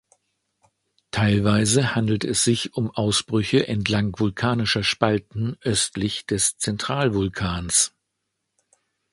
Teilweise 1.11 1.93
handelt 1.95 2.23
es 2.25 2.43
sich 2.43 2.73
um 2.73 2.89
Ausbrüche 2.89 3.67
entlang 3.67 4.17
vulkanischer 4.17 4.81
Spalten 4.83 5.57
östlich 5.63 6.25
des 6.25 6.57
Zentralvulkans. 6.57 7.93